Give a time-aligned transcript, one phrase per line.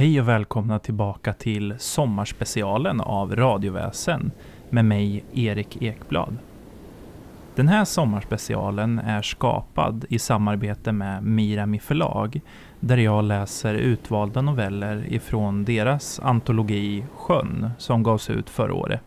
[0.00, 4.32] Hej och välkomna tillbaka till sommarspecialen av Radioväsen
[4.70, 6.36] med mig, Erik Ekblad.
[7.54, 12.40] Den här sommarspecialen är skapad i samarbete med Mirami förlag
[12.80, 19.00] där jag läser utvalda noveller ifrån deras antologi Sjön som gavs ut förra året.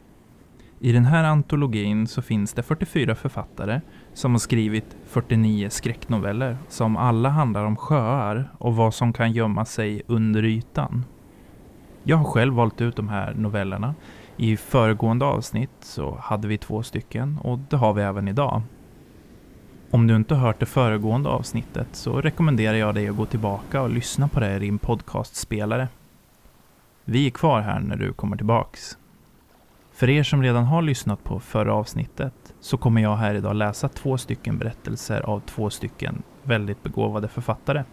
[0.80, 3.82] I den här antologin så finns det 44 författare
[4.14, 9.66] som har skrivit 49 skräcknoveller som alla handlar om sjöar och vad som kan gömma
[9.66, 11.06] sig under ytan.
[12.04, 13.96] Jag har själv valt ut de här novellerna.
[14.38, 18.62] I föregående avsnitt så hade vi två stycken och det har vi även idag.
[19.92, 23.90] Om du inte hört det föregående avsnittet så rekommenderar jag dig att gå tillbaka och
[23.90, 25.88] lyssna på det i din podcastspelare.
[27.06, 28.98] Vi är kvar här när du kommer tillbaks.
[29.94, 33.90] För er som redan har lyssnat på förra avsnittet så kommer jag här idag läsa
[33.90, 37.84] två stycken berättelser av två stycken väldigt begåvade författare.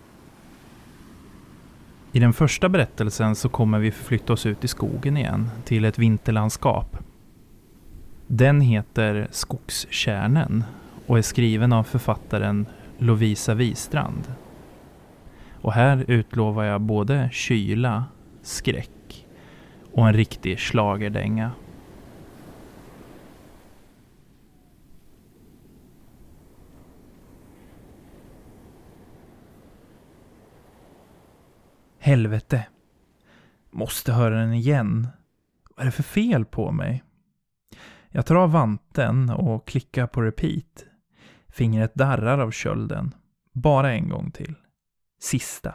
[2.12, 5.98] I den första berättelsen så kommer vi förflytta oss ut i skogen igen, till ett
[5.98, 6.98] vinterlandskap.
[8.26, 10.64] Den heter Skogskärnen
[11.06, 12.66] och är skriven av författaren
[12.98, 14.34] Lovisa Wistrand.
[15.60, 18.04] Och här utlovar jag både kyla,
[18.42, 19.26] skräck
[19.92, 21.50] och en riktig slagerdänga.
[32.02, 32.66] Helvete.
[33.70, 35.08] Måste höra den igen.
[35.70, 37.04] Vad är det för fel på mig?
[38.08, 40.86] Jag tar av vanten och klickar på repeat.
[41.48, 43.14] Fingret darrar av kölden.
[43.52, 44.54] Bara en gång till.
[45.20, 45.74] Sista.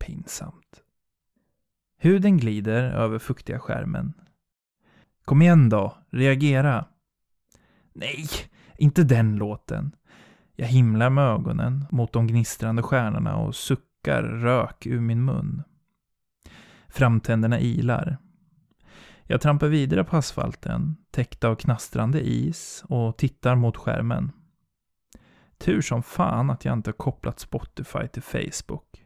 [0.00, 0.82] Pinsamt.
[1.98, 4.12] Huden glider över fuktiga skärmen.
[5.24, 6.84] Kom igen då, reagera.
[7.92, 8.26] Nej,
[8.76, 9.96] inte den låten.
[10.56, 15.62] Jag himlar med ögonen mot de gnistrande stjärnorna och suckar lockar rök ur min mun.
[16.88, 18.18] Framtänderna ilar.
[19.26, 24.32] Jag trampar vidare på asfalten, täckt av knastrande is och tittar mot skärmen.
[25.58, 29.04] Tur som fan att jag inte har kopplat Spotify till Facebook.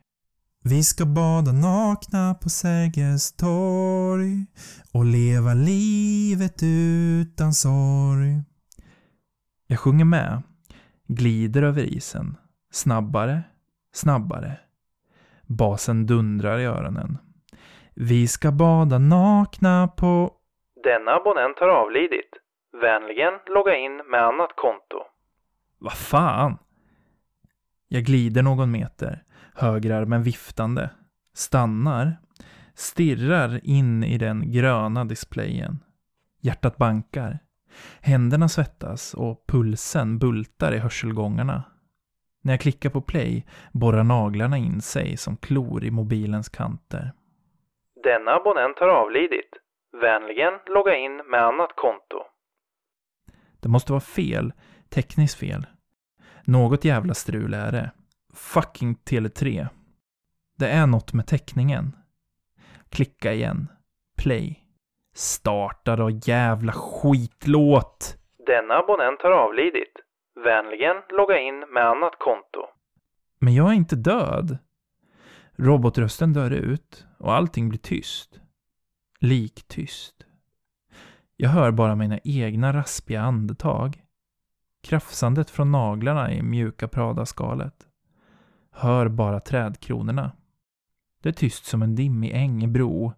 [0.64, 4.46] Vi ska bada nakna på Sergels torg
[4.92, 8.42] och leva livet utan sorg.
[9.66, 10.42] Jag sjunger med,
[11.08, 12.36] glider över isen,
[12.72, 13.42] snabbare,
[13.94, 14.58] snabbare.
[15.48, 17.18] Basen dundrar i öronen.
[17.94, 20.32] Vi ska bada nakna på...
[20.84, 22.30] Denna abonnent har avlidit.
[22.80, 24.98] Vänligen logga in med annat konto.
[25.78, 26.58] Vad fan?
[27.88, 29.22] Jag glider någon meter,
[29.54, 30.90] högerarmen viftande,
[31.34, 32.16] stannar,
[32.74, 35.78] stirrar in i den gröna displayen.
[36.40, 37.38] Hjärtat bankar.
[38.00, 41.62] Händerna svettas och pulsen bultar i hörselgångarna.
[42.42, 47.12] När jag klickar på play borrar naglarna in sig som klor i mobilens kanter.
[48.02, 49.50] Denna abonnent har avlidit.
[50.00, 52.18] Vänligen logga in med annat konto.
[53.60, 54.52] Det måste vara fel.
[54.88, 55.66] Tekniskt fel.
[56.44, 57.90] Något jävla strul är det.
[58.34, 59.66] Fucking Tele3.
[60.58, 61.96] Det är något med täckningen.
[62.90, 63.68] Klicka igen.
[64.22, 64.64] Play.
[65.14, 68.16] Starta då jävla skitlåt!
[68.46, 69.92] Denna abonnent har avlidit.
[70.44, 72.66] Vänligen logga in med annat konto.
[73.38, 74.58] Men jag är inte död.
[75.56, 78.40] Robotrösten dör ut och allting blir tyst.
[79.20, 80.26] Liktyst.
[81.36, 84.02] Jag hör bara mina egna raspiga andetag.
[84.82, 87.74] Krafsandet från naglarna i mjuka Prada-skalet.
[88.70, 90.32] Hör bara trädkronorna.
[91.22, 93.12] Det är tyst som en dimmig äng i bro.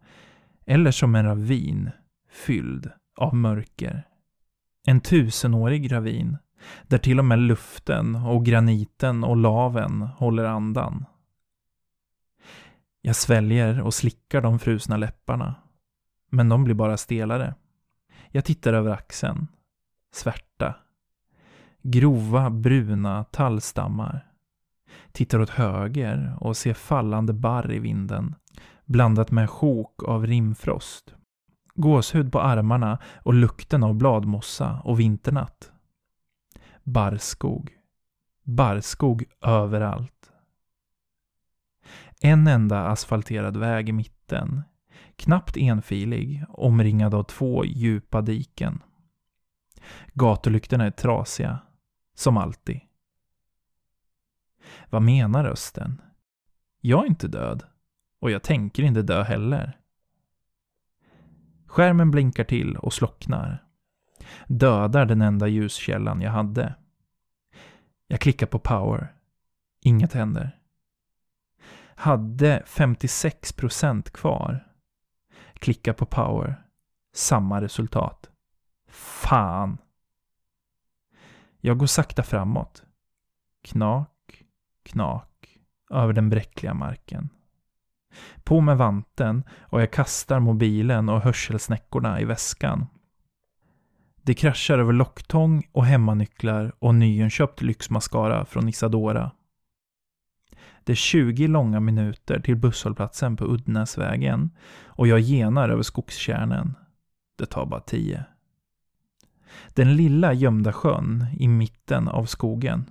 [0.66, 1.90] Eller som en ravin
[2.30, 4.02] fylld av mörker.
[4.86, 6.36] En tusenårig ravin
[6.82, 11.04] där till och med luften och graniten och laven håller andan.
[13.02, 15.54] Jag sväljer och slickar de frusna läpparna.
[16.30, 17.54] Men de blir bara stelare.
[18.28, 19.46] Jag tittar över axeln.
[20.12, 20.74] Svärta.
[21.82, 24.26] Grova bruna tallstammar.
[25.12, 28.34] Tittar åt höger och ser fallande barr i vinden.
[28.84, 31.14] Blandat med sjok av rimfrost.
[31.74, 35.72] Gåshud på armarna och lukten av bladmossa och vinternatt
[36.92, 37.78] barrskog.
[38.42, 40.32] Barrskog överallt.
[42.20, 44.62] En enda asfalterad väg i mitten.
[45.16, 48.82] Knappt enfilig, omringad av två djupa diken.
[50.14, 51.58] Gatulyktorna är trasiga,
[52.14, 52.80] som alltid.
[54.90, 56.02] Vad menar rösten?
[56.80, 57.64] Jag är inte död.
[58.20, 59.78] Och jag tänker inte dö heller.
[61.66, 63.70] Skärmen blinkar till och slocknar
[64.46, 66.74] dödar den enda ljuskällan jag hade.
[68.10, 69.14] Jag klickar på power.
[69.80, 70.58] Inget händer.
[71.94, 74.66] Hade 56% kvar.
[75.54, 76.62] Klickar på power.
[77.14, 78.30] Samma resultat.
[78.88, 79.78] Fan.
[81.60, 82.84] Jag går sakta framåt.
[83.62, 84.44] Knak,
[84.82, 85.58] knak,
[85.90, 87.28] över den bräckliga marken.
[88.44, 92.86] På med vanten och jag kastar mobilen och hörselsnäckorna i väskan.
[94.22, 99.30] Det kraschar över locktång och hemmanycklar och nyinköpt lyxmascara från Isadora.
[100.84, 104.50] Det är 20 långa minuter till busshållplatsen på Uddnäsvägen
[104.84, 106.74] och jag genar över skogskärnen.
[107.38, 108.24] Det tar bara 10.
[109.74, 112.84] Den lilla gömda sjön i mitten av skogen.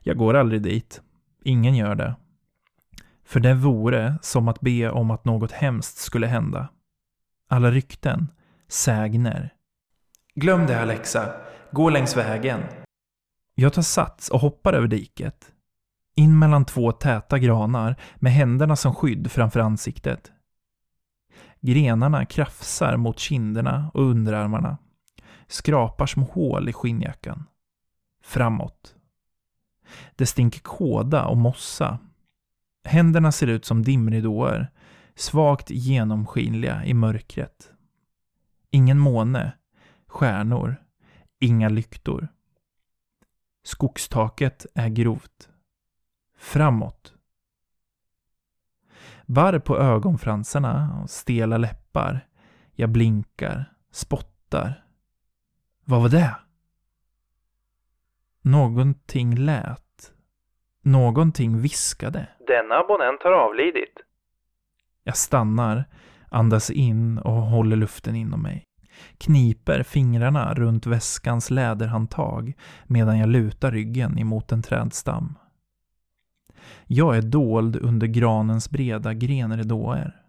[0.00, 1.02] Jag går aldrig dit.
[1.44, 2.16] Ingen gör det.
[3.24, 6.68] För det vore som att be om att något hemskt skulle hända.
[7.48, 8.28] Alla rykten,
[8.68, 9.53] sägner.
[10.36, 11.34] Glöm det Alexa,
[11.70, 12.60] gå längs vägen.
[13.54, 15.52] Jag tar sats och hoppar över diket.
[16.16, 20.32] In mellan två täta granar med händerna som skydd framför ansiktet.
[21.60, 24.78] Grenarna krafsar mot kinderna och underarmarna.
[25.46, 27.44] Skrapar små hål i skinnjackan.
[28.24, 28.94] Framåt.
[30.16, 31.98] Det stinker kåda och mossa.
[32.84, 34.70] Händerna ser ut som dimridåer,
[35.14, 37.70] svagt genomskinliga i mörkret.
[38.70, 39.52] Ingen måne,
[40.14, 40.76] stjärnor,
[41.40, 42.28] inga lyktor.
[43.62, 45.48] Skogstaket är grovt.
[46.38, 47.14] Framåt.
[49.26, 52.28] Barr på ögonfransarna och stela läppar.
[52.72, 54.84] Jag blinkar, spottar.
[55.84, 56.36] Vad var det?
[58.42, 60.12] Någonting lät.
[60.82, 62.26] Någonting viskade.
[62.46, 63.94] Denna abonnent har avlidit.
[65.04, 65.84] Jag stannar,
[66.30, 68.64] andas in och håller luften inom mig.
[69.18, 72.52] Kniper fingrarna runt väskans läderhandtag
[72.86, 75.34] medan jag lutar ryggen emot en trädstam.
[76.86, 80.20] Jag är dold under granens breda grenridåer.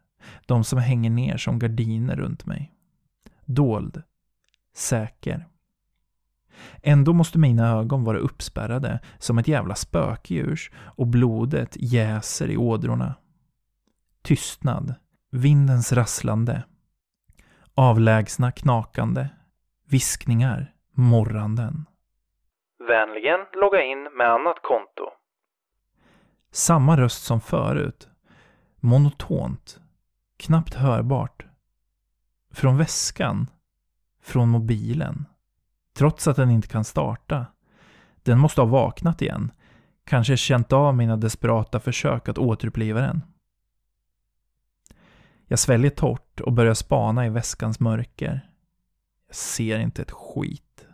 [0.45, 2.71] De som hänger ner som gardiner runt mig.
[3.45, 4.01] Dold.
[4.75, 5.45] Säker.
[6.83, 13.15] Ändå måste mina ögon vara uppspärrade som ett jävla spökdjurs och blodet jäser i ådrorna.
[14.21, 14.95] Tystnad.
[15.31, 16.63] Vindens rasslande.
[17.77, 19.27] Avlägsna knakande.
[19.89, 20.73] Viskningar.
[20.91, 21.85] Morranden.
[22.87, 25.11] Vänligen logga in med annat konto.
[26.51, 28.07] Samma röst som förut.
[28.79, 29.79] Monotont.
[30.37, 31.45] Knappt hörbart.
[32.53, 33.47] Från väskan.
[34.21, 35.25] Från mobilen.
[35.97, 37.45] Trots att den inte kan starta.
[38.23, 39.51] Den måste ha vaknat igen.
[40.05, 43.21] Kanske känt av mina desperata försök att återuppliva den.
[45.47, 48.49] Jag sväljer torrt och börjar spana i väskans mörker.
[49.27, 50.87] Jag ser inte ett skit.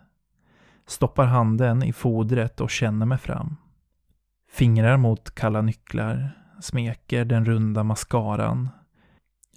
[0.86, 3.56] Stoppar handen i fodret och känner mig fram.
[4.50, 8.68] Fingrar mot kalla nycklar, smeker den runda mascaran.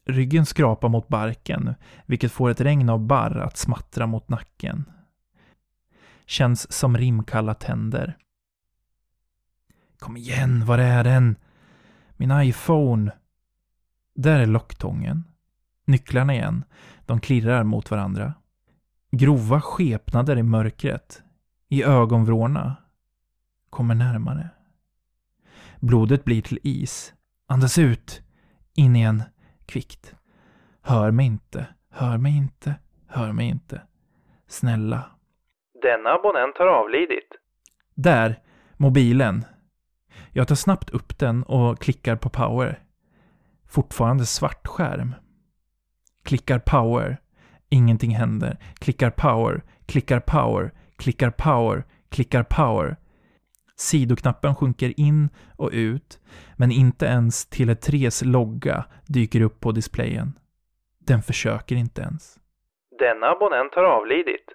[0.05, 1.75] Ryggen skrapar mot barken,
[2.05, 4.85] vilket får ett regn av barr att smattra mot nacken.
[6.25, 8.17] Känns som rimkalla tänder.
[9.99, 11.35] Kom igen, var är den?
[12.17, 13.11] Min iPhone.
[14.15, 15.23] Där är locktången.
[15.85, 16.63] Nycklarna igen.
[17.05, 18.33] De klirrar mot varandra.
[19.11, 21.23] Grova skepnader i mörkret.
[21.69, 22.75] I ögonvrårna.
[23.69, 24.49] Kommer närmare.
[25.79, 27.13] Blodet blir till is.
[27.47, 28.21] Andas ut.
[28.75, 29.23] In igen.
[29.65, 30.15] Kvickt.
[30.81, 31.67] Hör mig inte.
[31.89, 32.75] Hör mig inte.
[33.07, 33.81] Hör mig inte.
[34.47, 35.11] Snälla.
[35.81, 37.29] Denna abonnent har avlidit.
[37.95, 38.39] Där.
[38.77, 39.45] Mobilen.
[40.31, 42.84] Jag tar snabbt upp den och klickar på power.
[43.75, 45.15] Fortfarande svart skärm.
[46.25, 47.17] Klickar power.
[47.69, 48.57] Ingenting händer.
[48.79, 49.63] Klickar power.
[49.85, 50.71] Klickar power.
[50.97, 51.83] Klickar power.
[52.09, 52.95] Klickar power.
[53.75, 56.19] Sidoknappen sjunker in och ut,
[56.57, 60.33] men inte ens Tele3s logga dyker upp på displayen.
[60.99, 62.39] Den försöker inte ens.
[62.99, 64.45] Denna abonnent har avlidit.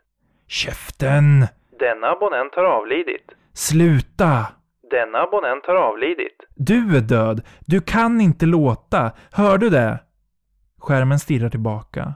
[0.46, 1.46] Käften!
[1.78, 3.32] Denna abonnent har avlidit.
[3.52, 4.46] Sluta!
[4.90, 6.36] Denna abonnent har avlidit.
[6.54, 7.42] Du är död!
[7.60, 9.12] Du kan inte låta!
[9.32, 10.00] Hör du det?
[10.78, 12.14] Skärmen stirrar tillbaka.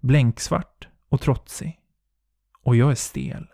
[0.00, 1.80] Blänksvart och trotsig.
[2.62, 3.46] Och jag är stel.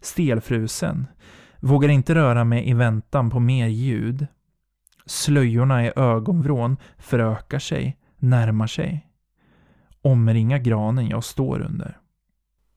[0.00, 1.06] Stelfrusen.
[1.60, 4.26] Vågar inte röra mig i väntan på mer ljud.
[5.06, 9.06] Slöjorna i ögonvrån förökar sig, närmar sig.
[10.02, 11.98] Omringar granen jag står under.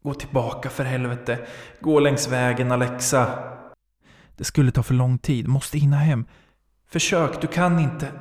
[0.03, 1.39] Gå tillbaka för helvete.
[1.79, 3.27] Gå längs vägen, Alexa.
[4.37, 5.47] Det skulle ta för lång tid.
[5.47, 6.25] Måste hinna hem.
[6.89, 8.11] Försök, du kan inte.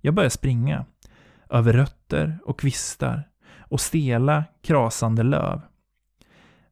[0.00, 0.84] Jag börjar springa.
[1.50, 3.28] Över rötter och kvistar.
[3.58, 5.60] Och stela, krasande löv.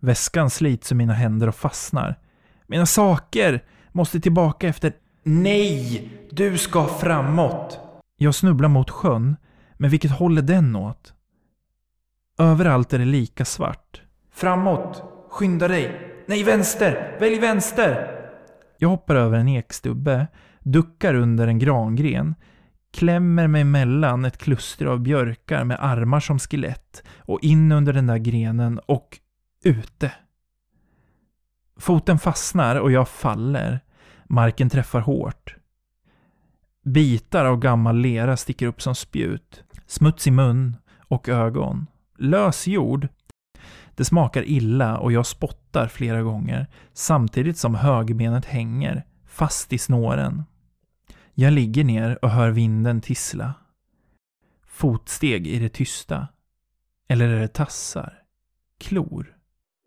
[0.01, 2.19] Väskan slits ur mina händer och fastnar.
[2.67, 3.65] Mina saker!
[3.93, 4.93] Måste tillbaka efter...
[5.23, 6.11] Nej!
[6.31, 7.81] Du ska framåt!
[8.17, 9.37] Jag snubblar mot sjön,
[9.77, 11.15] men vilket håll är den åt?
[12.39, 14.03] Överallt är det lika svart.
[14.33, 15.03] Framåt!
[15.31, 16.15] Skynda dig!
[16.27, 17.17] Nej, vänster!
[17.21, 18.18] Välj vänster!
[18.81, 20.27] Jag hoppar över en ekstubbe,
[20.61, 22.35] duckar under en grangren,
[22.93, 28.07] klämmer mig mellan ett kluster av björkar med armar som skelett och in under den
[28.07, 29.19] där grenen och
[29.65, 30.13] ute.
[31.79, 33.81] Foten fastnar och jag faller.
[34.29, 35.57] Marken träffar hårt.
[36.85, 39.63] Bitar av gammal lera sticker upp som spjut.
[39.87, 41.87] Smuts i mun och ögon.
[42.19, 43.09] Lös jord.
[43.99, 50.45] Det smakar illa och jag spottar flera gånger samtidigt som högerbenet hänger fast i snåren.
[51.35, 53.55] Jag ligger ner och hör vinden tissla.
[54.67, 56.29] Fotsteg i det tysta.
[57.09, 58.23] Eller är det tassar?
[58.81, 59.35] Klor?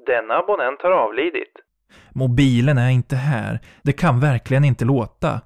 [0.06, 1.53] Denna abonnent har avlidit.
[2.10, 3.60] Mobilen är inte här.
[3.82, 5.41] Det kan verkligen inte låta.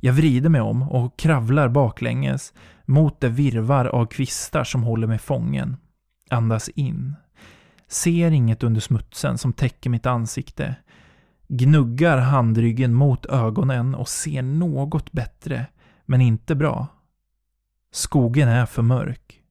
[0.00, 2.54] Jag vrider mig om och kravlar baklänges
[2.84, 5.76] mot det virvar av kvistar som håller mig fången.
[6.30, 7.16] Andas in.
[7.94, 10.76] Ser inget under smutsen som täcker mitt ansikte.
[11.48, 15.66] Gnuggar handryggen mot ögonen och ser något bättre,
[16.04, 16.86] men inte bra.
[17.92, 19.42] Skogen är för mörk.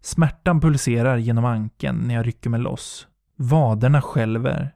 [0.00, 3.06] Smärtan pulserar genom anken när jag rycker mig loss.
[3.36, 4.74] Vaderna skälver.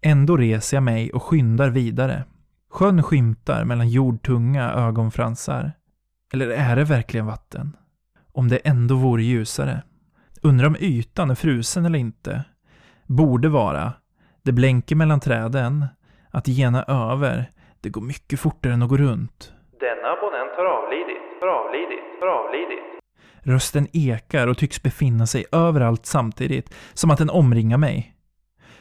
[0.00, 2.24] Ändå reser jag mig och skyndar vidare.
[2.70, 5.72] Sjön skymtar mellan jordtunga ögonfransar.
[6.32, 7.76] Eller är det verkligen vatten?
[8.32, 9.82] Om det ändå vore ljusare.
[10.42, 12.44] Undrar om ytan är frusen eller inte.
[13.06, 13.92] Borde vara.
[14.42, 15.86] Det blänker mellan träden.
[16.30, 17.50] Att gena över.
[17.80, 19.52] Det går mycket fortare än att gå runt.
[19.80, 22.78] Denna abonnent har avlidit, har avlidit, har avlidit.
[23.42, 28.14] Rösten ekar och tycks befinna sig överallt samtidigt, som att den omringar mig.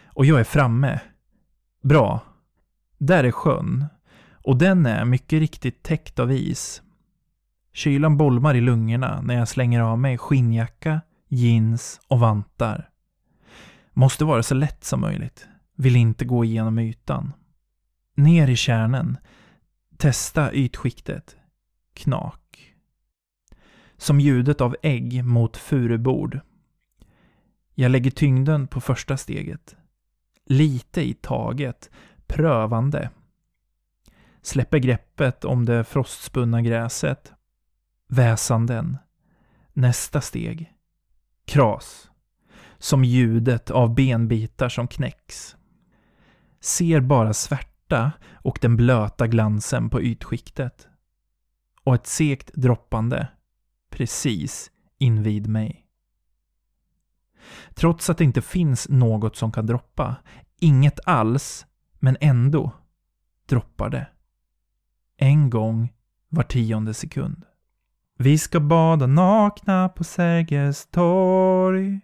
[0.06, 1.00] Och jag är framme.
[1.84, 2.20] Bra.
[2.98, 3.86] Där är sjön.
[4.44, 6.82] Och den är mycket riktigt täckt av is.
[7.74, 12.89] Kylan bolmar i lungorna när jag slänger av mig skinnjacka, jeans och vantar.
[13.93, 15.48] Måste vara så lätt som möjligt.
[15.75, 17.34] Vill inte gå igenom ytan.
[18.15, 19.17] Ner i kärnen.
[19.98, 21.38] Testa ytskiktet.
[21.93, 22.75] Knak.
[23.98, 26.39] Som ljudet av ägg mot furubord.
[27.75, 29.75] Jag lägger tyngden på första steget.
[30.46, 31.89] Lite i taget,
[32.27, 33.10] prövande.
[34.41, 37.34] Släpper greppet om det frostspunna gräset.
[38.07, 38.98] Väsanden.
[39.74, 40.74] Nästa steg.
[41.48, 42.12] Kras.
[42.77, 45.56] Som ljudet av benbitar som knäcks.
[46.60, 50.88] Ser bara svärta och den blöta glansen på ytskiktet.
[51.84, 53.27] Och ett segt droppande
[53.89, 55.88] precis invid mig.
[57.74, 60.16] Trots att det inte finns något som kan droppa,
[60.60, 61.66] inget alls,
[62.00, 62.72] men ändå
[63.46, 64.08] droppar det.
[65.18, 65.94] En gång
[66.30, 67.46] var tionde sekund.
[68.19, 72.00] Vi ska bada nakna på Sergels torg.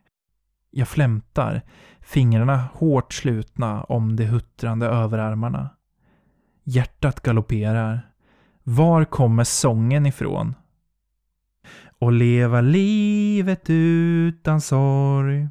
[0.72, 1.62] Jag flämtar,
[2.01, 5.70] fingrarna hårt slutna om de huttrande överarmarna.
[6.63, 8.10] Hjärtat galopperar.
[8.63, 10.55] Var kommer sången ifrån?
[12.00, 15.48] Och leva livet utan sorg.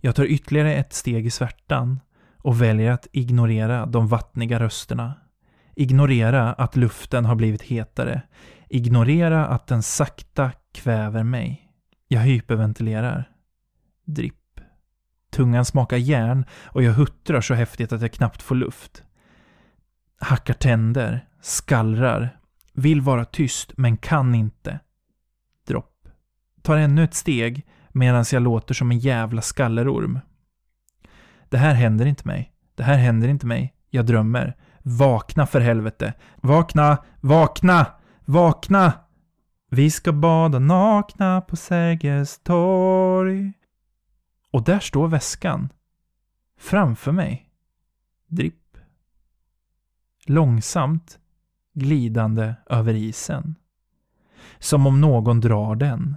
[0.00, 2.00] Jag tar ytterligare ett steg i svärtan
[2.36, 5.14] och väljer att ignorera de vattniga rösterna.
[5.76, 8.22] Ignorera att luften har blivit hetare.
[8.70, 11.72] Ignorera att den sakta kväver mig.
[12.08, 13.30] Jag hyperventilerar.
[14.04, 14.34] Dripp.
[15.30, 19.02] Tungan smakar järn och jag huttrar så häftigt att jag knappt får luft.
[20.20, 22.38] Hackar tänder, skallrar,
[22.72, 24.80] vill vara tyst men kan inte.
[25.66, 26.08] Dropp.
[26.62, 30.20] Tar ännu ett steg medan jag låter som en jävla skallerorm.
[31.48, 32.52] Det här händer inte mig.
[32.74, 33.74] Det här händer inte mig.
[33.90, 34.56] Jag drömmer.
[34.82, 36.14] Vakna för helvete.
[36.36, 36.98] Vakna!
[37.20, 37.86] Vakna!
[38.30, 38.92] Vakna!
[39.70, 43.52] Vi ska bada nakna på Sergels torg.
[44.50, 45.68] Och där står väskan.
[46.58, 47.50] Framför mig.
[48.26, 48.76] Dripp.
[50.26, 51.18] Långsamt
[51.72, 53.54] glidande över isen.
[54.58, 56.16] Som om någon drar den,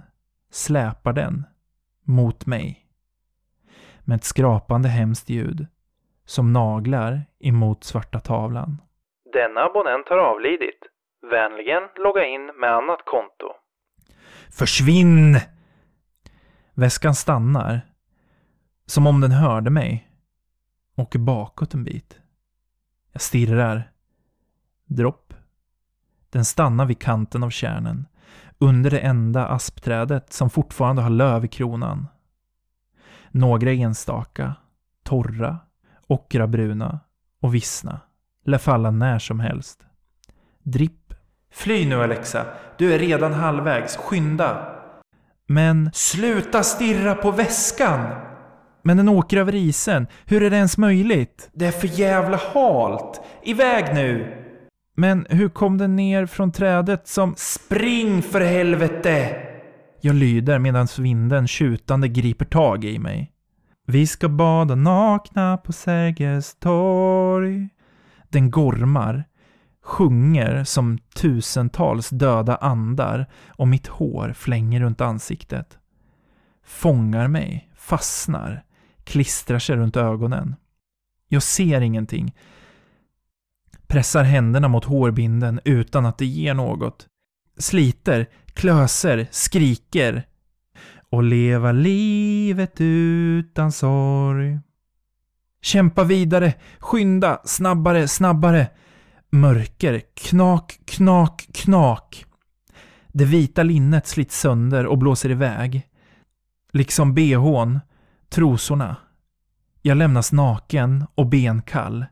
[0.50, 1.44] släpar den,
[2.02, 2.86] mot mig.
[4.00, 5.66] Med ett skrapande hemskt ljud,
[6.24, 8.82] som naglar emot svarta tavlan.
[9.32, 10.92] Denna abonnent har avlidit.
[11.30, 13.46] Vänligen logga in med annat konto.
[14.50, 15.38] Försvinn!
[16.74, 17.80] Väskan stannar.
[18.86, 20.08] Som om den hörde mig.
[20.96, 22.20] Åker bakåt en bit.
[23.12, 23.92] Jag stirrar.
[24.84, 25.34] Dropp.
[26.30, 28.06] Den stannar vid kanten av kärnen.
[28.58, 32.08] Under det enda aspträdet som fortfarande har löv i kronan.
[33.30, 34.54] Några enstaka,
[35.02, 35.58] torra,
[36.06, 37.00] ockrabruna
[37.40, 38.00] och vissna.
[38.44, 39.86] lär falla när som helst.
[40.62, 41.01] Dripp.
[41.52, 42.46] Fly nu Alexa,
[42.78, 44.68] du är redan halvvägs, skynda!
[45.48, 48.00] Men sluta stirra på väskan!
[48.82, 51.50] Men den åker över isen, hur är det ens möjligt?
[51.52, 53.20] Det är för jävla halt!
[53.42, 54.38] Iväg nu!
[54.96, 59.36] Men hur kom den ner från trädet som Spring för helvete!
[60.00, 63.32] Jag lyder medan vinden tjutande griper tag i mig.
[63.86, 67.68] Vi ska bada nakna på Sergels torg.
[68.28, 69.24] Den gormar,
[69.82, 75.78] sjunger som tusentals döda andar och mitt hår flänger runt ansiktet.
[76.64, 78.64] Fångar mig, fastnar,
[79.04, 80.56] klistrar sig runt ögonen.
[81.28, 82.34] Jag ser ingenting.
[83.86, 87.06] Pressar händerna mot hårbinden utan att det ger något.
[87.58, 90.26] Sliter, klöser, skriker.
[91.10, 94.58] Och leva livet utan sorg.
[95.62, 98.68] Kämpa vidare, skynda, snabbare, snabbare.
[99.34, 102.24] Mörker, knak, knak, knak.
[103.12, 105.88] Det vita linnet slits sönder och blåser iväg.
[106.72, 107.80] Liksom behån,
[108.28, 108.96] trosorna.
[109.82, 112.06] Jag lämnas naken och benkall.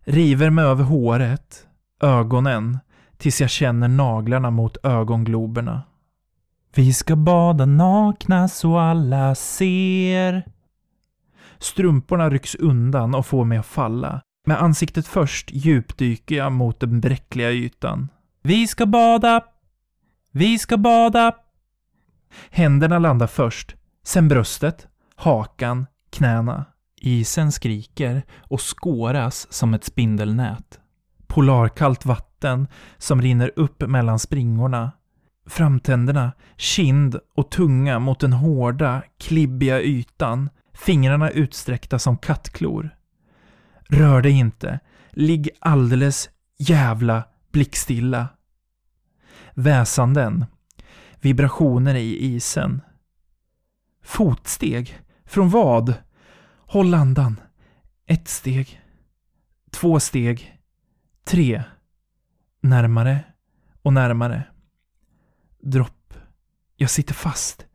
[0.00, 1.66] River mig över håret,
[2.02, 2.78] ögonen,
[3.16, 5.82] tills jag känner naglarna mot ögongloberna.
[6.74, 10.44] Vi ska bada nakna så alla ser.
[11.58, 14.22] Strumporna rycks undan och får mig att falla.
[14.48, 18.08] Med ansiktet först djupdyker jag mot den bräckliga ytan.
[18.42, 19.44] Vi ska bada!
[20.32, 21.34] Vi ska bada!
[22.50, 24.86] Händerna landar först, sen bröstet,
[25.16, 26.64] hakan, knäna.
[27.00, 30.80] Isen skriker och skåras som ett spindelnät.
[31.26, 32.66] Polarkallt vatten
[32.98, 34.92] som rinner upp mellan springorna.
[35.46, 40.50] Framtänderna, kind och tunga mot den hårda, klibbiga ytan.
[40.74, 42.90] Fingrarna utsträckta som kattklor.
[43.88, 44.80] Rör dig inte.
[45.10, 48.28] Ligg alldeles jävla blickstilla.
[49.54, 50.44] Väsanden.
[51.20, 52.80] Vibrationer i isen.
[54.02, 54.98] Fotsteg.
[55.24, 55.94] Från vad?
[56.66, 57.40] Håll andan.
[58.06, 58.82] Ett steg.
[59.70, 60.58] Två steg.
[61.24, 61.62] Tre.
[62.60, 63.24] Närmare
[63.82, 64.44] och närmare.
[65.62, 66.14] Dropp.
[66.76, 67.66] Jag sitter fast.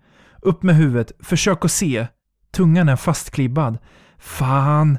[0.42, 1.12] Upp med huvudet.
[1.20, 2.08] Försök att se.
[2.52, 3.78] Tungan är fastklibbad.
[4.18, 4.98] Fan.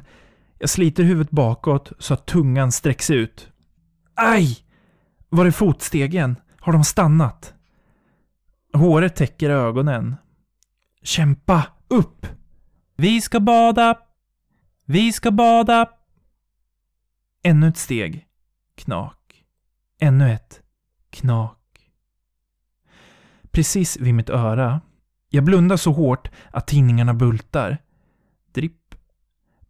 [0.65, 3.51] Jag sliter huvudet bakåt så att tungan sträcks ut.
[4.15, 4.57] Aj!
[5.29, 6.35] Var är fotstegen?
[6.59, 7.53] Har de stannat?
[8.73, 10.15] Håret täcker ögonen.
[11.03, 11.67] Kämpa!
[11.87, 12.27] Upp!
[12.95, 13.97] Vi ska bada!
[14.85, 15.89] Vi ska bada!
[17.43, 18.25] Ännu ett steg.
[18.75, 19.43] Knak.
[19.99, 20.61] Ännu ett.
[21.09, 21.91] Knak.
[23.51, 24.81] Precis vid mitt öra.
[25.29, 27.77] Jag blundar så hårt att tinningarna bultar.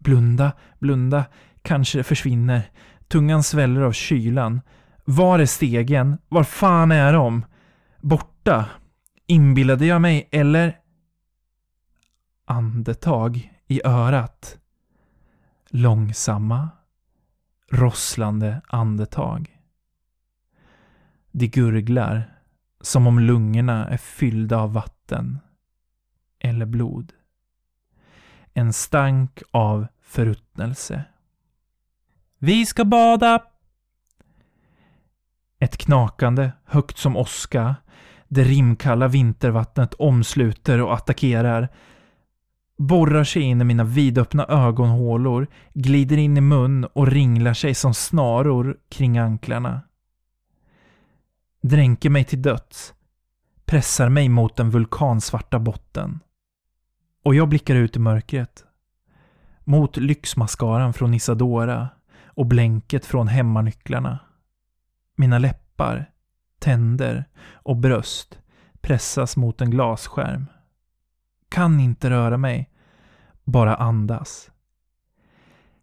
[0.05, 1.25] Blunda, blunda.
[1.61, 2.69] Kanske det försvinner.
[3.07, 4.61] Tungan sväller av kylan.
[5.05, 6.17] Var är stegen?
[6.29, 7.45] Var fan är de?
[8.01, 8.65] Borta.
[9.27, 10.79] Inbillade jag mig, eller?
[12.45, 14.57] Andetag i örat.
[15.69, 16.69] Långsamma,
[17.71, 19.59] rosslande andetag.
[21.31, 22.33] De gurglar
[22.81, 25.39] som om lungorna är fyllda av vatten
[26.39, 27.13] eller blod.
[28.53, 31.03] En stank av förruttnelse.
[32.37, 33.43] Vi ska bada!
[35.59, 37.75] Ett knakande, högt som åska.
[38.27, 41.69] Det rimkalla vintervattnet omsluter och attackerar.
[42.77, 47.93] Borrar sig in i mina vidöppna ögonhålor, glider in i mun och ringlar sig som
[47.93, 49.81] snaror kring anklarna.
[51.61, 52.93] Dränker mig till döds.
[53.65, 56.19] Pressar mig mot den vulkansvarta botten.
[57.23, 58.65] Och jag blickar ut i mörkret.
[59.65, 61.89] Mot lyxmascaran från Isadora
[62.25, 64.19] och blänket från hemmanycklarna.
[65.15, 66.12] Mina läppar,
[66.60, 68.39] tänder och bröst
[68.86, 70.45] pressas mot en glasskärm.
[71.49, 72.69] Kan inte röra mig.
[73.43, 74.51] Bara andas.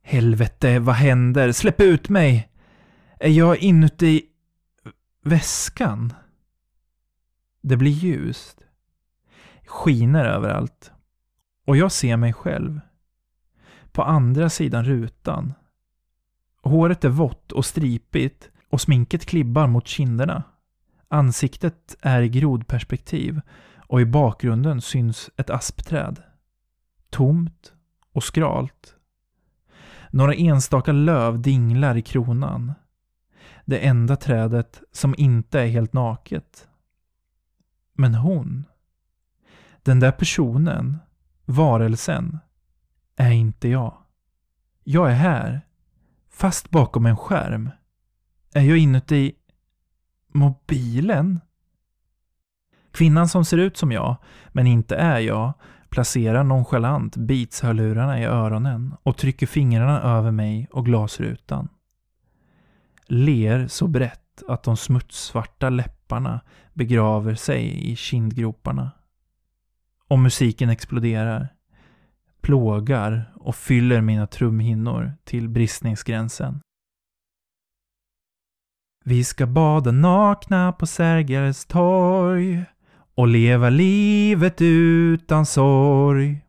[0.02, 1.52] Helvete, vad händer?
[1.52, 2.48] Släpp ut mig!
[3.20, 4.22] Är jag inuti
[5.24, 6.12] väskan?
[7.62, 8.64] Det blir ljust.
[9.66, 10.92] Skiner överallt.
[11.66, 12.80] Och jag ser mig själv.
[13.92, 15.54] På andra sidan rutan.
[16.62, 20.42] Håret är vått och stripigt och sminket klibbar mot kinderna.
[21.08, 23.40] Ansiktet är i grodperspektiv
[23.76, 26.22] och i bakgrunden syns ett aspträd.
[27.10, 27.72] Tomt
[28.12, 28.96] och skralt.
[30.10, 32.72] Några enstaka löv dinglar i kronan.
[33.64, 36.68] Det enda trädet som inte är helt naket.
[37.92, 38.64] Men hon,
[39.82, 40.98] den där personen,
[41.44, 42.38] varelsen,
[43.22, 43.94] är inte jag.
[44.84, 45.60] Jag är här.
[46.30, 47.70] Fast bakom en skärm.
[48.54, 49.32] Är jag inuti
[50.32, 51.40] mobilen?
[52.90, 54.16] Kvinnan som ser ut som jag,
[54.48, 55.52] men inte är jag,
[55.88, 61.68] placerar nonchalant Beats-hörlurarna i öronen och trycker fingrarna över mig och glasrutan.
[63.06, 66.40] Ler så brett att de smutssvarta läpparna
[66.72, 68.90] begraver sig i kindgroparna.
[70.08, 71.48] Och musiken exploderar,
[72.42, 76.60] plågar och fyller mina trumhinnor till bristningsgränsen.
[79.04, 82.64] Vi ska bada nakna på Sergels torg
[83.14, 86.40] och leva livet utan sorg.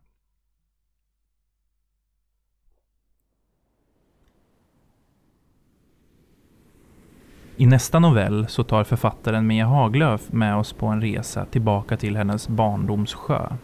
[7.56, 12.16] I nästa novell så tar författaren Mia Haglöf med oss på en resa tillbaka till
[12.16, 13.56] hennes barndomssjö.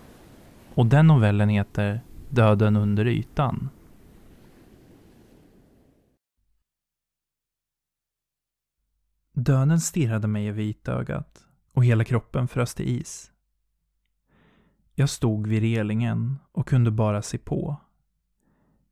[0.74, 2.00] Och den novellen heter
[2.32, 3.68] Döden under ytan.
[9.32, 13.32] Döden stirrade mig i vitögat och hela kroppen frös till is.
[14.94, 17.76] Jag stod vid relingen och kunde bara se på.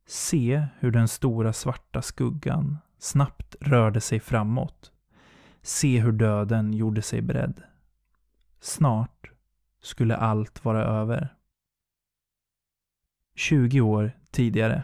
[0.07, 4.91] Se hur den stora svarta skuggan snabbt rörde sig framåt.
[5.61, 7.63] Se hur döden gjorde sig beredd.
[8.59, 9.31] Snart
[9.81, 11.38] skulle allt vara över.
[13.39, 14.83] 20 år tidigare.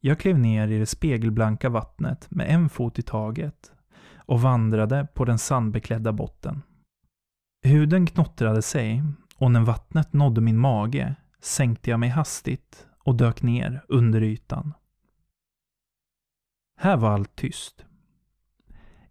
[0.00, 3.72] Jag klev ner i det spegelblanka vattnet med en fot i taget
[4.16, 6.62] och vandrade på den sandbeklädda botten.
[7.62, 9.02] Huden knottrade sig
[9.36, 14.74] och när vattnet nådde min mage sänkte jag mig hastigt och dök ner under ytan.
[16.76, 17.84] Här var allt tyst.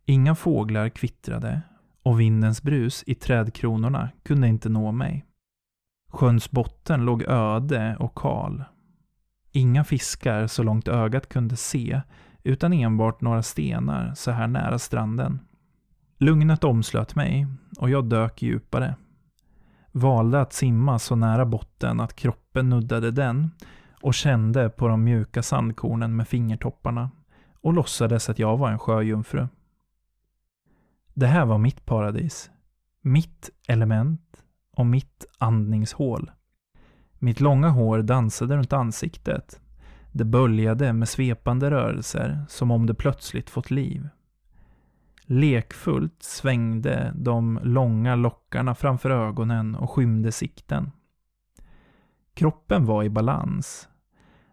[0.05, 1.61] Inga fåglar kvittrade
[2.03, 5.25] och vindens brus i trädkronorna kunde inte nå mig.
[6.09, 8.63] Sjöns botten låg öde och kal.
[9.51, 12.01] Inga fiskar så långt ögat kunde se,
[12.43, 15.39] utan enbart några stenar så här nära stranden.
[16.17, 17.47] Lugnet omslöt mig
[17.79, 18.95] och jag dök djupare.
[19.91, 23.51] Valde att simma så nära botten att kroppen nuddade den
[24.01, 27.11] och kände på de mjuka sandkornen med fingertopparna
[27.61, 29.47] och låtsades att jag var en sjöjungfru.
[31.13, 32.51] Det här var mitt paradis.
[33.01, 34.43] Mitt element
[34.79, 36.31] och mitt andningshål.
[37.17, 39.61] Mitt långa hår dansade runt ansiktet.
[40.11, 44.09] Det böljade med svepande rörelser som om det plötsligt fått liv.
[45.21, 50.91] Lekfullt svängde de långa lockarna framför ögonen och skymde sikten.
[52.33, 53.89] Kroppen var i balans.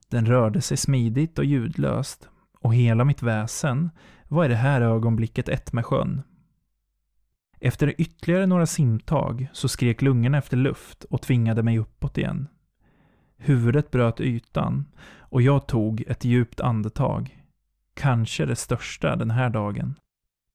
[0.09, 2.29] Den rörde sig smidigt och ljudlöst
[2.61, 3.91] och hela mitt väsen
[4.29, 6.23] var i det här ögonblicket ett med sjön.
[7.61, 12.49] Efter ytterligare några simtag så skrek lungorna efter luft och tvingade mig uppåt igen.
[13.37, 14.85] Huvudet bröt ytan
[15.19, 17.43] och jag tog ett djupt andetag.
[17.95, 19.95] Kanske det största den här dagen.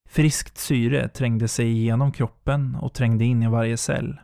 [0.10, 4.20] Friskt syre trängde sig igenom kroppen och trängde in i varje cell.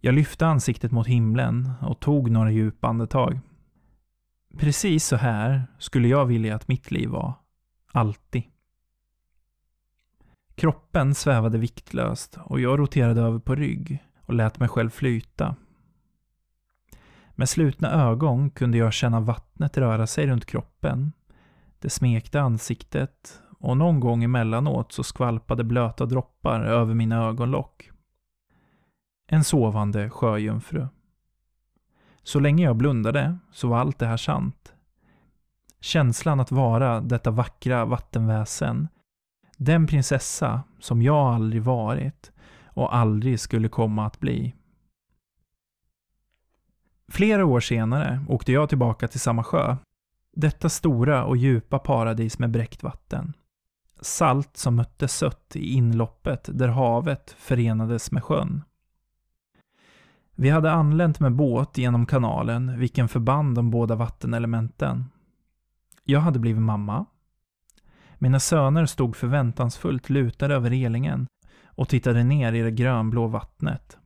[0.00, 3.40] Jag lyfte ansiktet mot himlen och tog några djupa andetag.
[4.58, 7.32] Precis så här skulle jag vilja att mitt liv var.
[7.92, 8.42] Alltid.
[10.58, 15.56] Kroppen svävade viktlöst och jag roterade över på rygg och lät mig själv flyta.
[17.34, 21.12] Med slutna ögon kunde jag känna vattnet röra sig runt kroppen.
[21.78, 27.90] Det smekte ansiktet och någon gång emellanåt så skvalpade blöta droppar över mina ögonlock.
[29.26, 30.86] En sovande sjöjungfru.
[32.22, 34.74] Så länge jag blundade så var allt det här sant.
[35.80, 38.88] Känslan att vara detta vackra vattenväsen
[39.58, 42.32] den prinsessa som jag aldrig varit
[42.64, 44.54] och aldrig skulle komma att bli.
[47.08, 49.76] Flera år senare åkte jag tillbaka till samma sjö.
[50.36, 53.32] Detta stora och djupa paradis med bräckt vatten.
[54.00, 58.62] Salt som mötte sött i inloppet där havet förenades med sjön.
[60.34, 65.04] Vi hade anlänt med båt genom kanalen, vilken förband de båda vattenelementen.
[66.04, 67.06] Jag hade blivit mamma
[68.18, 71.26] mina söner stod förväntansfullt lutade över relingen
[71.64, 73.98] och tittade ner i det grönblå vattnet.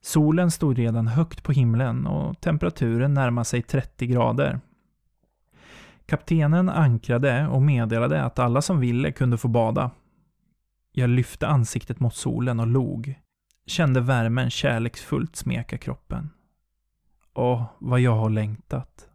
[0.00, 4.60] Solen stod redan högt på himlen och temperaturen närmade sig 30 grader.
[6.06, 9.90] Kaptenen ankrade och meddelade att alla som ville kunde få bada.
[10.92, 13.14] Jag lyfte ansiktet mot solen och log.
[13.66, 16.30] Kände värmen kärleksfullt smeka kroppen.
[17.34, 19.08] Åh, vad jag har längtat.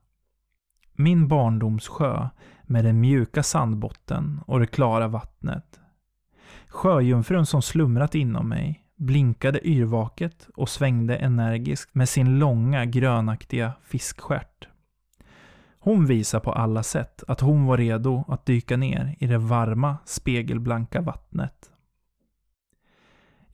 [0.93, 2.29] Min barndomssjö
[2.67, 5.79] med den mjuka sandbotten och det klara vattnet.
[6.67, 14.67] Sjöjungfrun som slumrat inom mig blinkade yrvaket och svängde energiskt med sin långa grönaktiga fiskstjärt.
[15.79, 19.97] Hon visade på alla sätt att hon var redo att dyka ner i det varma,
[20.05, 21.71] spegelblanka vattnet.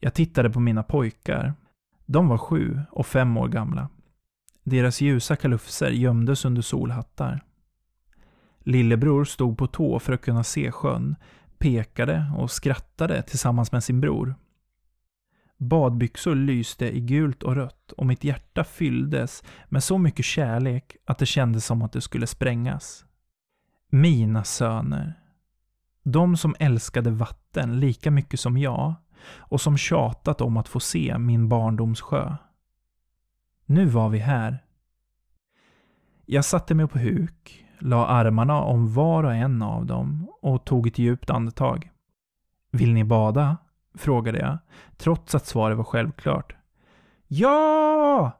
[0.00, 1.54] Jag tittade på mina pojkar.
[2.06, 3.88] De var sju och fem år gamla.
[4.64, 7.40] Deras ljusa kalufser gömdes under solhattar.
[8.64, 11.16] Lillebror stod på tå för att kunna se sjön,
[11.58, 14.34] pekade och skrattade tillsammans med sin bror.
[15.56, 21.18] Badbyxor lyste i gult och rött och mitt hjärta fylldes med så mycket kärlek att
[21.18, 23.04] det kändes som att det skulle sprängas.
[23.90, 25.18] Mina söner.
[26.04, 28.94] De som älskade vatten lika mycket som jag
[29.24, 32.36] och som tjatat om att få se min barndoms sjö.
[33.66, 34.64] Nu var vi här.
[36.26, 40.86] Jag satte mig på huk, la armarna om var och en av dem och tog
[40.86, 41.90] ett djupt andetag.
[42.70, 43.56] Vill ni bada?
[43.94, 44.58] frågade jag,
[44.96, 46.56] trots att svaret var självklart.
[47.26, 48.32] Ja!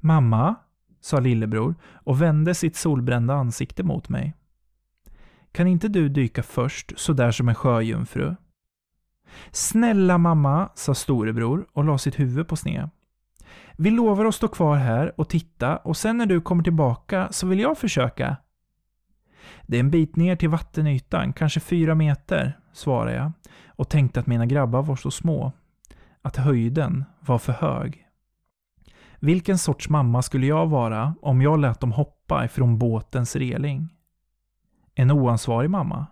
[0.00, 0.54] Mamma,
[1.00, 4.34] sa lillebror och vände sitt solbrända ansikte mot mig.
[5.52, 8.34] Kan inte du dyka först, sådär som en sjöjungfru?
[9.50, 12.90] Snälla mamma, sa storebror och la sitt huvud på sned.
[13.76, 17.46] Vi lovar att stå kvar här och titta och sen när du kommer tillbaka så
[17.46, 18.36] vill jag försöka.
[19.62, 23.32] Det är en bit ner till vattenytan, kanske fyra meter, svarade jag
[23.66, 25.52] och tänkte att mina grabbar var så små.
[26.22, 28.06] Att höjden var för hög.
[29.18, 33.88] Vilken sorts mamma skulle jag vara om jag lät dem hoppa ifrån båtens reling?
[34.94, 36.06] En oansvarig mamma?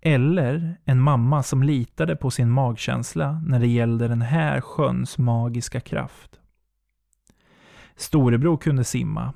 [0.00, 5.80] Eller en mamma som litade på sin magkänsla när det gällde den här sjöns magiska
[5.80, 6.40] kraft?
[7.96, 9.32] Storebror kunde simma.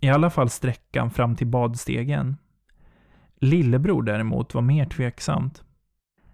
[0.00, 2.36] I alla fall sträckan fram till badstegen.
[3.36, 5.64] Lillebror däremot var mer tveksamt.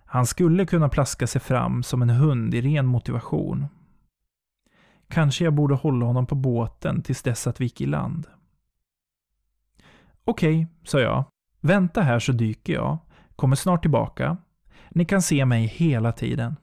[0.04, 3.66] Han skulle kunna plaska sig fram som en hund i ren motivation.
[5.08, 8.26] Kanske jag borde hålla honom på båten tills dess att vi gick i land.
[10.24, 11.24] Okej, sa jag.
[11.60, 12.98] Vänta här så dyker jag.
[13.36, 14.36] Kommer snart tillbaka.
[14.90, 16.56] Ni kan se mig hela tiden.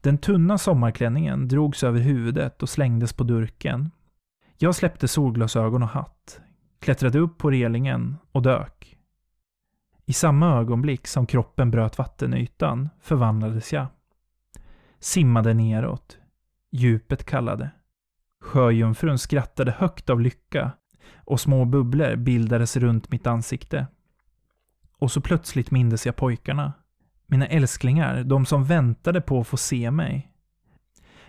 [0.00, 3.90] Den tunna sommarklänningen drogs över huvudet och slängdes på durken.
[4.58, 6.40] Jag släppte solglasögon och hatt,
[6.78, 8.96] klättrade upp på relingen och dök.
[10.06, 13.86] I samma ögonblick som kroppen bröt vattenytan förvandlades jag.
[14.98, 16.18] Simmade neråt.
[16.72, 17.70] Djupet kallade.
[18.40, 20.72] Sjöjungfrun skrattade högt av lycka
[21.14, 23.86] och små bubblor bildades runt mitt ansikte.
[25.00, 26.72] Och så plötsligt mindes jag pojkarna.
[27.26, 30.32] Mina älsklingar, de som väntade på att få se mig.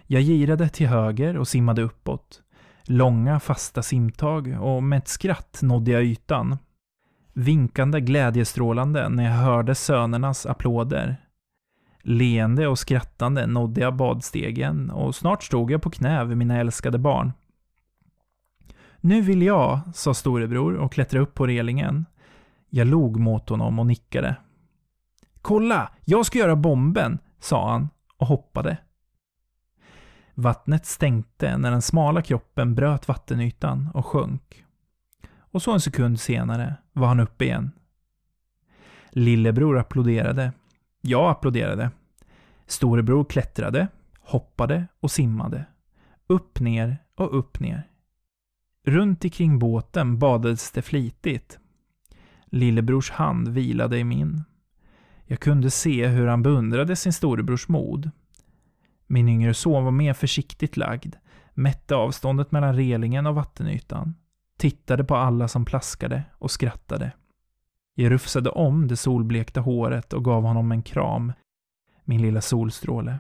[0.08, 2.42] Jag girade till höger och simmade uppåt.
[2.84, 6.58] Långa fasta simtag och med ett skratt nådde jag ytan.
[7.34, 11.26] Vinkande glädjestrålande när jag hörde sönernas applåder.
[12.02, 16.98] Leende och skrattande nådde jag badstegen och snart stod jag på knä vid mina älskade
[16.98, 17.32] barn.
[19.02, 22.06] Nu vill jag, sa storebror och klättrade upp på relingen.
[22.74, 24.36] Jag log mot honom och nickade.
[25.42, 28.78] Kolla, jag ska göra bomben, sa han och hoppade.
[30.34, 34.66] Vattnet stänkte när den smala kroppen bröt vattenytan och sjönk.
[35.40, 37.72] Och så en sekund senare var han uppe igen.
[39.10, 40.54] Lillebror applåderade.
[41.02, 41.92] Jag applåderade.
[42.66, 43.88] Storebror klättrade,
[44.20, 45.66] hoppade och simmade.
[46.28, 47.88] Upp ner och upp ner.
[48.86, 51.60] Runt omkring båten badades det flitigt.
[52.52, 54.44] Lillebrors hand vilade i min.
[55.26, 58.12] Jag kunde se hur han beundrade sin storebrors mod.
[59.08, 61.16] Min yngre son var mer försiktigt lagd,
[61.54, 64.16] mätte avståndet mellan relingen och vattenytan,
[64.58, 67.12] tittade på alla som plaskade och skrattade.
[67.96, 71.34] Jag rufsade om det solblekta håret och gav honom en kram,
[72.06, 73.20] min lilla solstråle.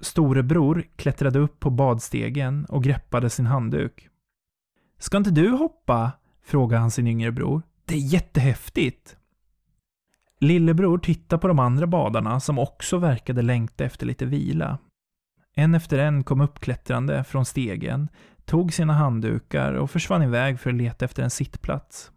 [0.00, 4.08] Storebror klättrade upp på badstegen och greppade sin handduk.
[4.98, 6.12] Ska inte du hoppa?
[6.42, 7.62] frågade han sin yngre bror.
[7.86, 9.16] Det är jättehäftigt!
[10.40, 14.78] Lillebror tittade på de andra badarna som också verkade längta efter lite vila.
[15.54, 18.08] En efter en kom uppklättrande från stegen,
[18.44, 22.12] tog sina handdukar och försvann iväg för att leta efter en sittplats.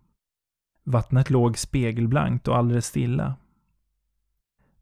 [0.83, 3.35] Vattnet låg spegelblankt och alldeles stilla.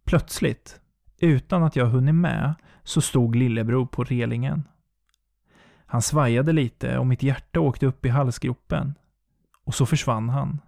[0.03, 0.79] Plötsligt,
[1.19, 4.63] utan att jag hunnit med, så stod lillebror på relingen.
[5.85, 8.93] Han svajade lite och mitt hjärta åkte upp i halsgropen.
[9.63, 10.59] Och så försvann han.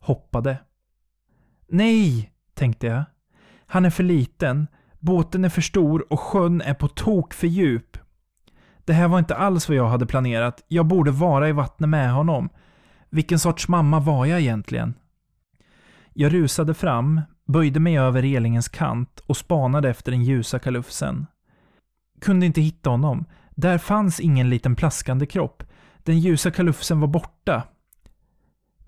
[0.00, 0.58] Hoppade.
[1.68, 3.04] Nej, tänkte jag.
[3.66, 4.66] Han är för liten,
[4.98, 7.98] båten är för stor och sjön är på tok för djup.
[8.84, 10.64] Det här var inte alls vad jag hade planerat.
[10.68, 12.48] Jag borde vara i vattnet med honom.
[13.10, 14.94] Vilken sorts mamma var jag egentligen?
[16.12, 21.26] Jag rusade fram, böjde mig över relingens kant och spanade efter den ljusa kalufsen.
[22.20, 23.24] Kunde inte hitta honom.
[23.50, 25.62] Där fanns ingen liten plaskande kropp.
[25.98, 27.62] Den ljusa kalufsen var borta.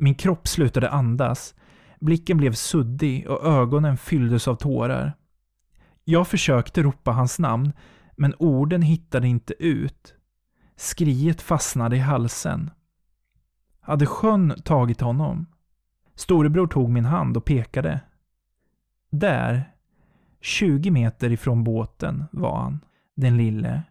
[0.03, 1.55] Min kropp slutade andas.
[2.01, 5.13] Blicken blev suddig och ögonen fylldes av tårar.
[6.05, 7.73] Jag försökte ropa hans namn,
[8.17, 10.15] men orden hittade inte ut.
[10.77, 12.71] Skriet fastnade i halsen.
[13.81, 15.47] Hade sjön tagit honom?
[16.15, 18.01] Storebror tog min hand och pekade.
[19.11, 19.73] Där,
[20.41, 22.81] 20 meter ifrån båten, var han.
[23.17, 23.83] Den lille,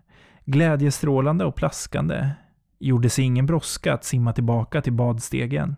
[0.45, 2.29] glädjestrålande och plaskande,
[2.79, 5.75] gjorde sig ingen brådska att simma tillbaka till badstegen.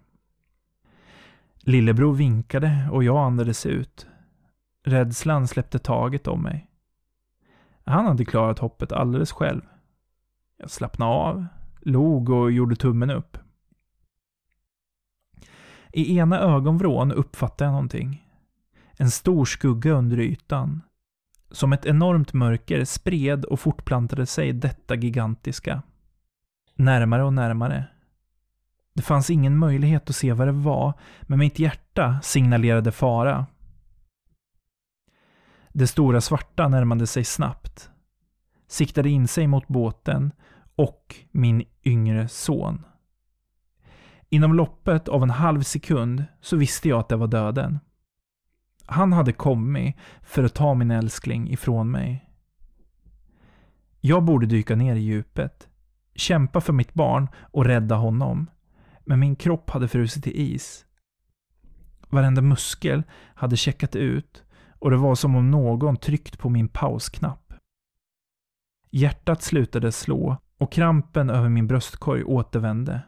[1.63, 4.07] Lillebror vinkade och jag andades ut.
[4.83, 6.67] Rädslan släppte taget om mig.
[7.83, 9.61] Han hade klarat hoppet alldeles själv.
[10.57, 11.45] Jag slappnade av,
[11.81, 13.37] log och gjorde tummen upp.
[15.93, 18.27] I ena ögonvrån uppfattade jag någonting.
[18.91, 20.81] En stor skugga under ytan.
[21.51, 25.81] Som ett enormt mörker spred och fortplantade sig detta gigantiska.
[26.75, 27.85] Närmare och närmare.
[28.93, 33.45] Det fanns ingen möjlighet att se vad det var, men mitt hjärta signalerade fara.
[35.73, 37.89] Det stora svarta närmade sig snabbt.
[38.67, 40.31] Siktade in sig mot båten
[40.75, 42.85] och min yngre son.
[44.29, 47.79] Inom loppet av en halv sekund så visste jag att det var döden.
[48.85, 52.29] Han hade kommit för att ta min älskling ifrån mig.
[54.01, 55.67] Jag borde dyka ner i djupet,
[56.15, 58.47] kämpa för mitt barn och rädda honom.
[59.05, 60.85] Men min kropp hade frusit till is.
[62.09, 63.03] Varenda muskel
[63.35, 64.43] hade checkat ut
[64.79, 67.53] och det var som om någon tryckt på min pausknapp.
[68.91, 73.01] Hjärtat slutade slå och krampen över min bröstkorg återvände.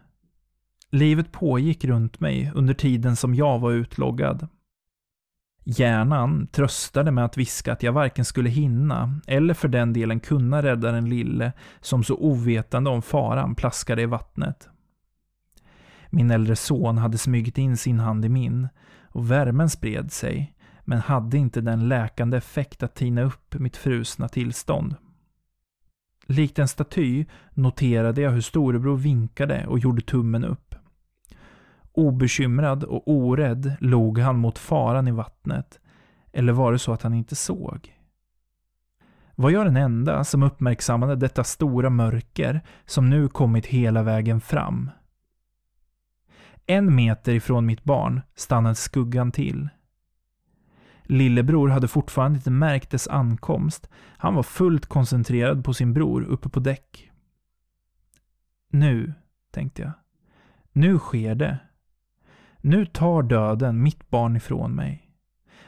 [0.90, 4.48] Livet pågick runt mig under tiden som jag var utloggad.
[5.66, 10.64] Hjärnan tröstade med att viska att jag varken skulle hinna, eller för den delen kunna
[10.64, 14.70] rädda den lille som så ovetande om faran plaskade i vattnet.
[16.15, 18.67] Min äldre son hade smugit in sin hand i min,
[19.04, 24.28] och värmen spred sig, men hade inte den läkande effekt att tina upp mitt frusna
[24.28, 24.95] tillstånd.
[26.28, 30.76] Likt en staty noterade jag hur storebror vinkade och gjorde tummen upp.
[31.91, 35.80] Obekymrad och orädd log han mot faran i vattnet.
[36.34, 37.93] Eller var det så att han inte såg?
[39.36, 44.89] Var jag den enda som uppmärksammade detta stora mörker som nu kommit hela vägen fram?
[46.65, 49.69] En meter ifrån mitt barn stannade skuggan till.
[51.04, 53.89] Lillebror hade fortfarande inte märkt dess ankomst.
[54.17, 57.12] Han var fullt koncentrerad på sin bror uppe på däck.
[58.69, 59.13] Nu,
[59.52, 59.91] tänkte jag.
[60.71, 61.58] Nu sker det.
[62.62, 65.10] Nu tar döden mitt barn ifrån mig.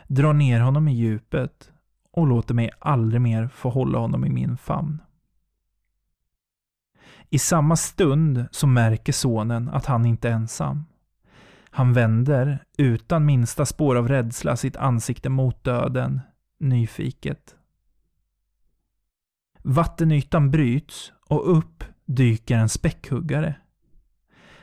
[0.08, 1.71] Drar ner honom i djupet
[2.12, 5.01] och låter mig aldrig mer få hålla honom i min famn.
[7.30, 10.86] I samma stund så märker sonen att han inte är ensam.
[11.70, 16.22] Han vänder, utan minsta spår av rädsla, sitt ansikte mot döden,
[16.60, 17.56] nyfiket.
[19.62, 23.56] Vattenytan bryts och upp dyker en späckhuggare.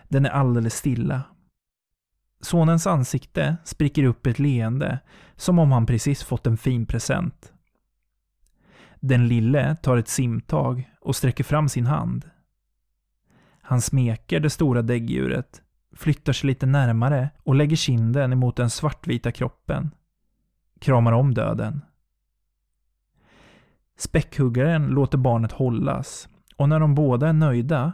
[0.09, 1.22] Den är alldeles stilla.
[2.40, 4.98] Sonens ansikte spricker upp ett leende,
[5.37, 7.53] som om han precis fått en fin present.
[9.01, 12.31] Den lille tar ett simtag och sträcker fram sin hand.
[13.72, 15.62] Han smeker det stora däggdjuret,
[15.96, 19.90] flyttar sig lite närmare och lägger kinden emot den svartvita kroppen.
[20.80, 21.80] Kramar om döden.
[23.98, 27.92] Späckhuggaren låter barnet hållas och när de båda är nöjda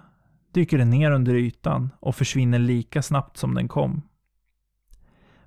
[0.52, 4.02] dyker den ner under ytan och försvinner lika snabbt som den kom.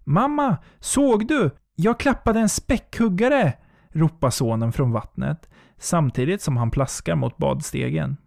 [0.04, 1.52] Mamma, såg du?
[1.76, 3.54] Jag klappade en späckhuggare!
[3.90, 8.18] ropar sonen från vattnet samtidigt som han plaskar mot badstegen.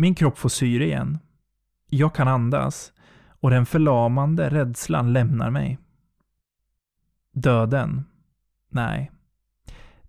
[0.00, 1.18] Min kropp får syre igen.
[1.86, 2.92] Jag kan andas
[3.40, 5.78] och den förlamande rädslan lämnar mig.
[7.32, 8.04] Döden?
[8.68, 9.10] Nej.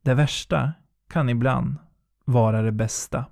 [0.01, 0.73] Det värsta
[1.09, 1.75] kan ibland
[2.25, 3.25] vara det bästa.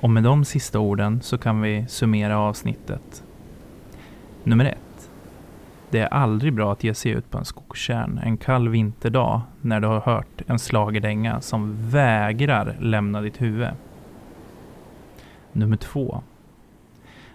[0.00, 3.24] Och med de sista orden så kan vi summera avsnittet.
[4.44, 4.91] Nummer ett.
[5.92, 9.80] Det är aldrig bra att ge sig ut på en skogstjärn en kall vinterdag när
[9.80, 13.68] du har hört en slagerdänga som vägrar lämna ditt huvud.
[15.52, 16.22] Nummer två.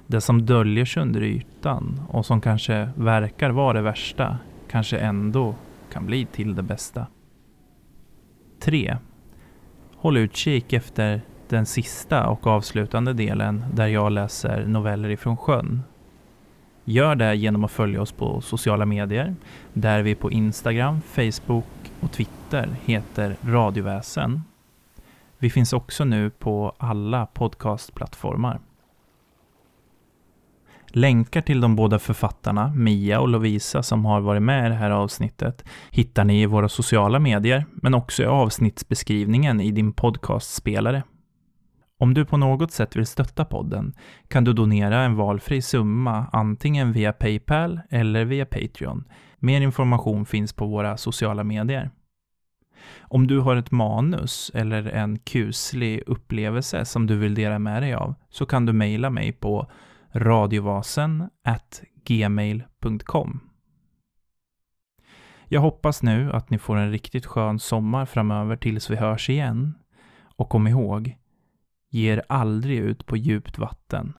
[0.08, 4.38] Det som döljer sig under ytan och som kanske verkar vara det värsta
[4.70, 5.56] kanske ändå
[5.94, 7.08] kan bli till det bästa.
[8.60, 8.98] 3.
[9.96, 15.84] Håll utkik efter den sista och avslutande delen där jag läser noveller ifrån sjön.
[16.90, 19.36] Gör det genom att följa oss på sociala medier,
[19.74, 21.66] där vi på Instagram, Facebook
[22.00, 24.42] och Twitter heter Radioväsen.
[25.38, 28.60] Vi finns också nu på alla podcastplattformar.
[30.88, 34.92] Länkar till de båda författarna, Mia och Lovisa, som har varit med i det här
[34.92, 41.04] avsnittet, hittar ni i våra sociala medier, men också i avsnittsbeskrivningen i din podcastspelare.
[42.00, 43.94] Om du på något sätt vill stötta podden
[44.28, 49.04] kan du donera en valfri summa antingen via Paypal eller via Patreon.
[49.40, 51.92] Mer information finns på våra sociala medier.
[53.00, 57.94] Om du har ett manus eller en kuslig upplevelse som du vill dela med dig
[57.94, 59.72] av så kan du mejla mig på
[60.14, 61.30] radiovasen
[62.06, 63.40] gmail.com.
[65.46, 69.74] Jag hoppas nu att ni får en riktigt skön sommar framöver tills vi hörs igen.
[70.36, 71.16] Och kom ihåg,
[71.98, 74.14] ge er aldrig ut på djupt vatten.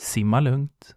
[0.00, 0.94] Simma lugnt.